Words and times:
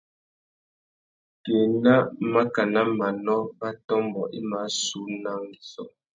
Kā 1.43 1.53
ena 1.65 1.93
màkánà 2.31 2.81
manô 2.97 3.37
mà 3.59 3.69
tômbô 3.87 4.21
i 4.39 4.39
mà 4.49 4.59
sú 4.81 4.99
una 5.13 5.31
angüissô. 5.37 5.83